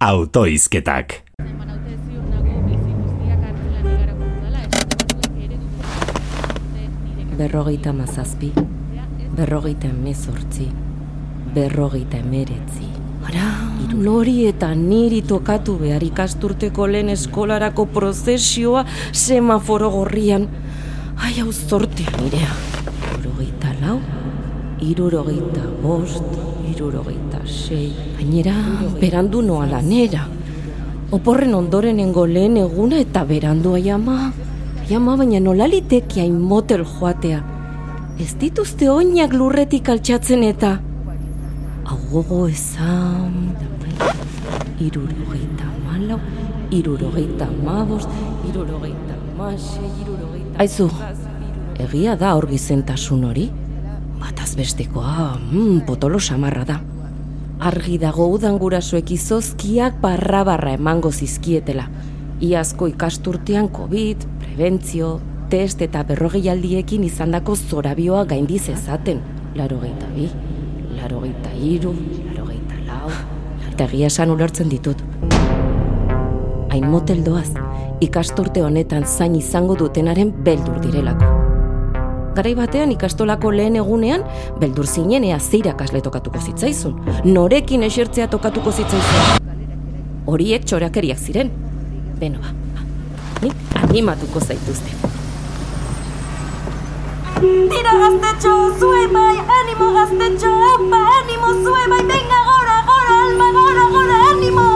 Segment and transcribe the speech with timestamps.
[0.00, 1.22] autoizketak.
[7.36, 8.52] Berrogeita mazazpi,
[9.36, 10.68] berrogeita emezortzi,
[11.54, 12.88] berrogeita emeretzi.
[13.26, 13.46] Ara,
[13.92, 20.48] nori eta niri tokatu behar ikasturteko lehen eskolarako prozesioa semaforo gorrian.
[21.16, 22.52] Ai, hau zortea nirea.
[23.16, 23.98] Irurogeita lau,
[24.80, 27.92] irurogeita bost, irurogeita sei.
[28.16, 28.54] Gainera,
[29.00, 30.26] berandu noa lanera.
[31.14, 34.32] Oporren ondorenengo lehen eguna eta berandu aiama.
[34.82, 37.42] Aiama baina nola liteki hain motel joatea.
[38.18, 40.76] Ez dituzte oinak lurretik altxatzen eta...
[41.86, 43.52] Agogo ezan...
[44.80, 46.18] Irurogeita malau,
[46.74, 48.10] irurogeita mabost,
[48.48, 50.58] irurogeita mase, irurogeita...
[50.60, 50.88] Aizu,
[51.80, 53.46] egia da hor gizentasun hori?
[54.20, 56.80] Bataz bestekoa, mm, potolo samarra da.
[57.60, 61.86] Argi dago udan gurasoek izozkiak barra-barra emango zizkietela.
[62.40, 69.22] Iazko ikasturtean COVID, prebentzio, test eta berrogeialdiekin izandako zorabioa gaindiz ezaten.
[69.56, 70.28] Laro geita bi,
[70.98, 71.94] laro geita iru,
[72.26, 73.14] laro geita lau,
[73.70, 75.00] eta egia esan ulertzen ditut.
[76.72, 77.48] Hain motel doaz,
[78.04, 81.35] ikasturte honetan zain izango dutenaren beldur direlako.
[82.36, 84.20] Garai batean ikastolako lehen egunean,
[84.60, 86.98] beldur zinen ea zeirakasle tokatuko zitzaizun.
[87.24, 89.48] Norekin esertzea tokatuko zitzaizun.
[90.28, 91.48] Horiek txorakeriak ziren.
[92.20, 92.84] Beno ba, ba,
[93.40, 94.92] nik animatuko zaituzte.
[97.40, 103.84] Tira gaztetxo, zue bai, animo gaztetxo, epa, animo zue bai, venga gora, gora, alma, gora,
[103.96, 104.68] gora, animo!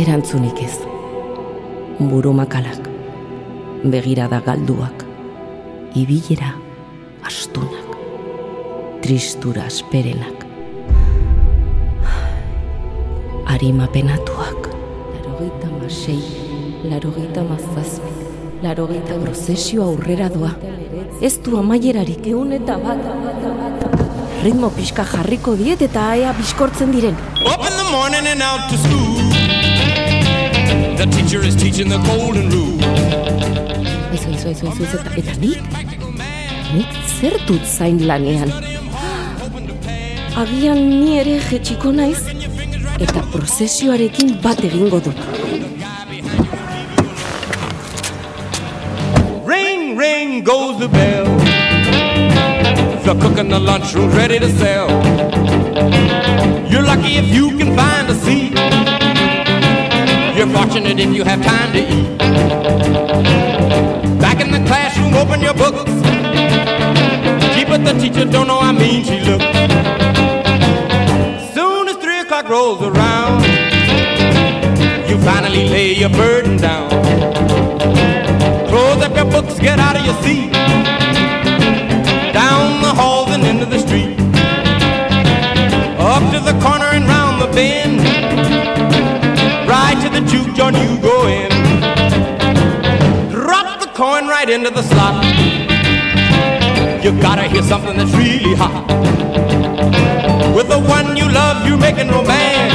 [0.00, 0.76] Erantzunik ez.
[1.98, 2.89] Buru makalak,
[3.84, 5.04] begirada galduak,
[5.96, 6.52] ibilera
[7.24, 7.96] astunak,
[9.00, 10.44] tristura asperenak,
[13.46, 14.68] harima penatuak,
[15.16, 16.20] larogeita masei,
[16.84, 18.12] larogeita mazazpi,
[18.62, 20.52] larogeita prozesio aurrera doa.
[21.20, 23.00] Ez du amaierarik egun eta bat,
[24.44, 27.16] ritmo pixka jarriko diet eta aea bizkortzen diren.
[27.48, 29.09] Up in the morning and out to school.
[31.00, 32.76] The teacher is teaching the golden rule.
[34.12, 35.60] Aizu, aizu, aizu, aizu, aizu, eta, eta nik?
[36.74, 38.52] Nik zer dut zain lanean?
[40.42, 42.20] Agian ni ere jetxiko naiz,
[43.06, 45.24] eta prozesioarekin bat egingo dut.
[49.48, 51.32] Ring, ring goes the bell.
[53.08, 54.92] The cook in the lunchroom's ready to sell.
[56.68, 58.39] You're lucky if you can find a seat.
[60.80, 62.18] Fortunate if you have time to eat.
[64.18, 65.90] Back in the classroom, open your books.
[67.54, 69.44] Gee, but the teacher don't know how mean she looks.
[71.52, 73.44] Soon as three o'clock rolls around,
[75.06, 76.88] you finally lay your burden down.
[78.68, 80.50] Close up your books, get out of your seat.
[82.32, 84.18] Down the halls and into the street.
[86.00, 88.09] Up to the corner and round the bend.
[90.70, 91.50] Joint you go in.
[93.30, 95.24] Drop the coin right into the slot.
[97.04, 98.86] You gotta hear something that's really hot.
[100.54, 102.69] With the one you love, you're making romance.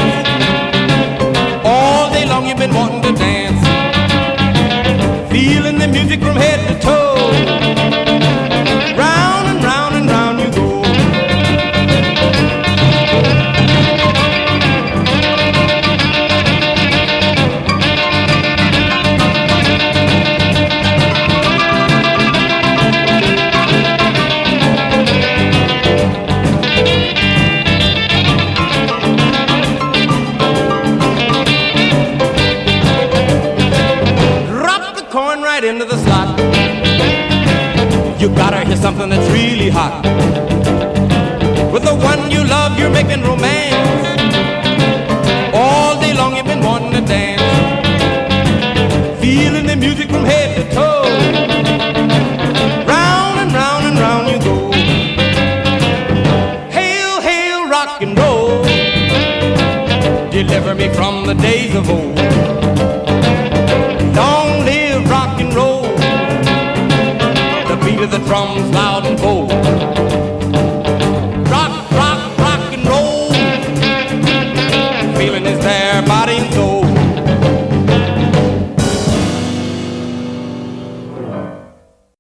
[38.75, 40.03] Gotta something that's really hot.
[41.71, 43.73] With the one you love, you're making romance.
[45.53, 47.41] All day long you've been wanting to dance.
[49.21, 51.03] Feeling the music from head to toe.
[52.85, 54.71] Round and round and round you go.
[56.69, 58.61] Hail, hail, rock and roll.
[60.31, 62.14] Deliver me from the days of old.
[68.35, 68.84] from